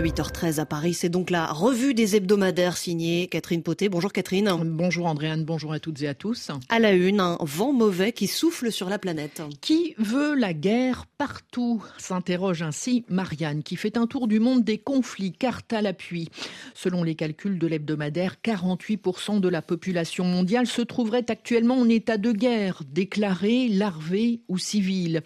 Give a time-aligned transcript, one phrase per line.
[0.00, 3.88] 8h13 à Paris, c'est donc la revue des hebdomadaires signée Catherine Poté.
[3.88, 4.52] Bonjour Catherine.
[4.64, 6.50] Bonjour Andréane, bonjour à toutes et à tous.
[6.68, 9.40] À la une, un vent mauvais qui souffle sur la planète.
[9.62, 11.82] Qui veut la guerre partout?
[11.96, 16.28] s'interroge ainsi Marianne, qui fait un tour du monde des conflits, carte à l'appui.
[16.74, 22.18] Selon les calculs de l'hebdomadaire, 48% de la population mondiale se trouverait actuellement en état
[22.18, 25.22] de guerre, déclarée, larvée ou civile.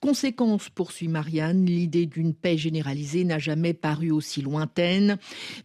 [0.00, 5.18] Conséquence, poursuit Marianne, l'idée d'une paix généralisée n'a jamais paru aussi lointaine.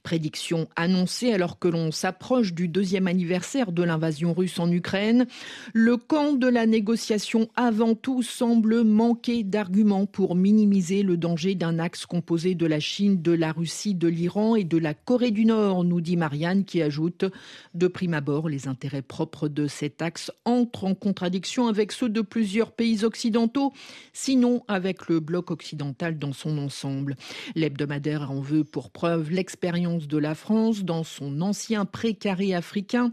[0.03, 5.27] Prédiction annoncée alors que l'on s'approche du deuxième anniversaire de l'invasion russe en Ukraine.
[5.73, 11.79] Le camp de la négociation avant tout semble manquer d'arguments pour minimiser le danger d'un
[11.79, 15.45] axe composé de la Chine, de la Russie, de l'Iran et de la Corée du
[15.45, 17.25] Nord, nous dit Marianne qui ajoute
[17.73, 22.21] de prime abord les intérêts propres de cet axe entrent en contradiction avec ceux de
[22.21, 23.73] plusieurs pays occidentaux,
[24.13, 27.15] sinon avec le bloc occidental dans son ensemble.
[27.55, 33.11] L'hebdomadaire en veut pour preuve l'expérience de la France dans son ancien précaré africain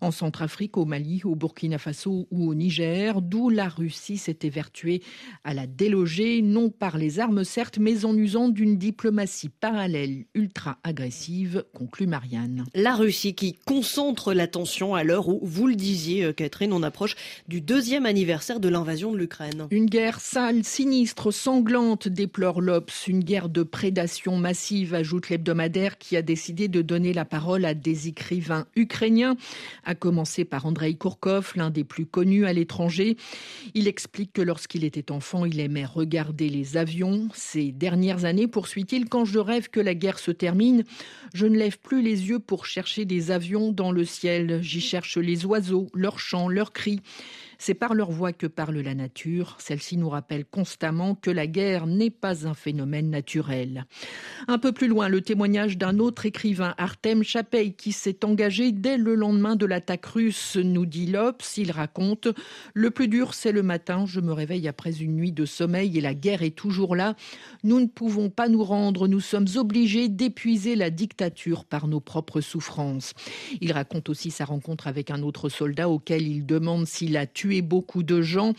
[0.00, 5.02] en Centrafrique, au Mali, au Burkina Faso ou au Niger, d'où la Russie s'est évertuée
[5.44, 10.78] à la déloger, non par les armes certes, mais en usant d'une diplomatie parallèle ultra
[10.84, 12.64] agressive, conclut Marianne.
[12.74, 17.16] La Russie qui concentre l'attention à l'heure où, vous le disiez euh, Catherine, on approche
[17.48, 19.66] du deuxième anniversaire de l'invasion de l'Ukraine.
[19.70, 26.16] Une guerre sale, sinistre, sanglante, déplore l'Obs, une guerre de prédation massive, ajoute l'hebdomadaire qui
[26.16, 29.36] a décidé de donner la parole à des écrivains ukrainiens
[29.86, 33.16] à commencer par Andrei Kourkov, l'un des plus connus à l'étranger.
[33.74, 37.28] Il explique que lorsqu'il était enfant, il aimait regarder les avions.
[37.32, 40.84] Ces dernières années, poursuit-il, quand je rêve que la guerre se termine,
[41.32, 44.60] je ne lève plus les yeux pour chercher des avions dans le ciel.
[44.60, 47.00] J'y cherche les oiseaux, leurs chants, leurs cris.
[47.58, 49.56] C'est par leur voix que parle la nature.
[49.58, 53.86] Celle-ci nous rappelle constamment que la guerre n'est pas un phénomène naturel.
[54.46, 58.98] Un peu plus loin, le témoignage d'un autre écrivain, Artem Chapey, qui s'est engagé dès
[58.98, 61.56] le lendemain de l'attaque russe, nous dit l'Obs.
[61.56, 62.28] Il raconte
[62.74, 64.04] Le plus dur, c'est le matin.
[64.06, 67.16] Je me réveille après une nuit de sommeil et la guerre est toujours là.
[67.64, 69.08] Nous ne pouvons pas nous rendre.
[69.08, 73.14] Nous sommes obligés d'épuiser la dictature par nos propres souffrances.
[73.60, 77.45] Il raconte aussi sa rencontre avec un autre soldat auquel il demande s'il a tué
[77.62, 78.52] beaucoup de gens.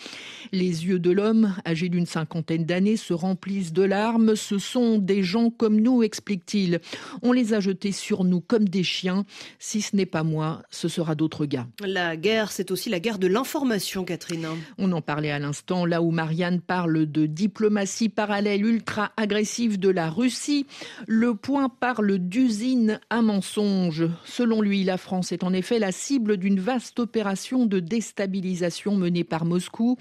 [0.52, 4.36] Les yeux de l'homme, âgé d'une cinquantaine d'années, se remplissent de larmes.
[4.36, 6.80] Ce sont des gens comme nous, explique-t-il.
[7.22, 9.26] On les a jetés sur nous comme des chiens.
[9.60, 11.68] Si ce n'est pas moi, ce sera d'autres gars.
[11.82, 14.48] La guerre, c'est aussi la guerre de l'information, Catherine.
[14.78, 19.90] On en parlait à l'instant, là où Marianne parle de diplomatie parallèle ultra agressive de
[19.90, 20.66] la Russie.
[21.08, 24.08] Le point parle d'usine à mensonges.
[24.26, 29.24] Selon lui, la France est en effet la cible d'une vaste opération de déstabilisation menée
[29.24, 29.98] par Moscou,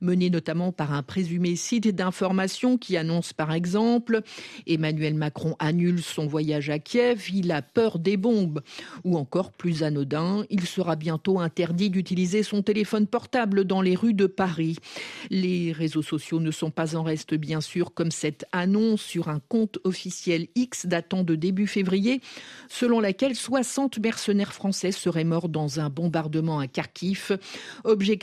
[0.00, 4.22] menée notamment par un présumé site d'information qui annonce par exemple
[4.66, 8.62] Emmanuel Macron annule son voyage à Kiev, il a peur des bombes.
[9.04, 14.14] Ou encore plus anodin, il sera bientôt interdit d'utiliser son téléphone portable dans les rues
[14.14, 14.76] de Paris.
[15.30, 19.40] Les réseaux sociaux ne sont pas en reste bien sûr comme cette annonce sur un
[19.48, 22.20] compte officiel X datant de début février
[22.68, 27.38] selon laquelle 60 mercenaires français seraient morts dans un bombardement à Kharkiv.
[27.84, 28.13] Objectif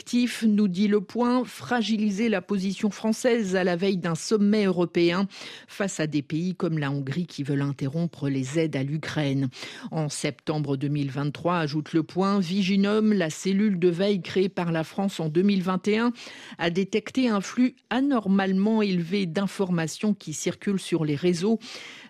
[0.46, 5.26] Nous dit le point, fragiliser la position française à la veille d'un sommet européen
[5.68, 9.48] face à des pays comme la Hongrie qui veulent interrompre les aides à l'Ukraine.
[9.90, 15.20] En septembre 2023, ajoute le point, Viginum, la cellule de veille créée par la France
[15.20, 16.12] en 2021,
[16.58, 21.58] a détecté un flux anormalement élevé d'informations qui circulent sur les réseaux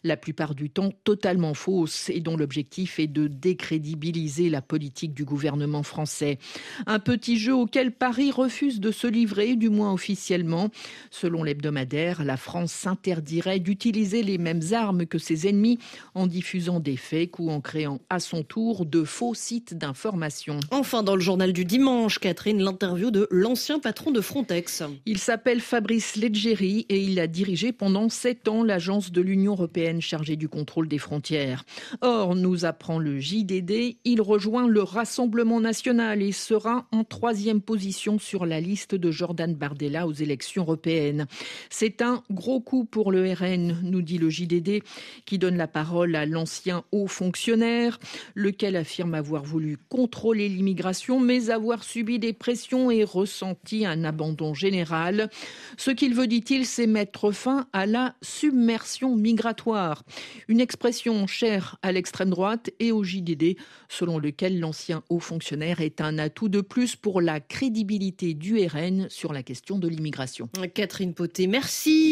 [0.04, 5.24] la plupart du temps totalement fausses et dont l'objectif est de décrédibiliser la politique du
[5.24, 6.38] gouvernement français.
[6.86, 10.68] Un petit jeu auquel Paris refuse de se livrer, du moins officiellement.
[11.10, 15.78] Selon l'hebdomadaire, la France s'interdirait d'utiliser les mêmes armes que ses ennemis
[16.14, 20.60] en diffusant des fakes ou en créant à son tour de faux sites d'information.
[20.70, 24.82] Enfin, dans le journal du dimanche, Catherine, l'interview de l'ancien patron de Frontex.
[25.06, 30.02] Il s'appelle Fabrice Leggeri et il a dirigé pendant sept ans l'agence de l'Union européenne
[30.02, 31.64] chargé du contrôle des frontières.
[32.02, 38.18] Or, nous apprend le JDD, il rejoint le Rassemblement national et sera en troisième position
[38.18, 41.26] sur la liste de Jordan Bardella aux élections européennes.
[41.70, 44.82] C'est un gros coup pour le RN, nous dit le JDD,
[45.24, 47.98] qui donne la parole à l'ancien haut fonctionnaire,
[48.34, 54.52] lequel affirme avoir voulu contrôler l'immigration, mais avoir subi des pressions et ressenti un abandon
[54.52, 55.30] général.
[55.76, 60.02] Ce qu'il veut, dit-il, c'est mettre fin à la submersion migratoire
[60.48, 63.56] une expression chère à l'extrême droite et au JDD,
[63.88, 69.10] selon lequel l'ancien haut fonctionnaire est un atout de plus pour la crédibilité du RN
[69.10, 70.48] sur la question de l'immigration.
[70.72, 72.02] Catherine Poté, merci.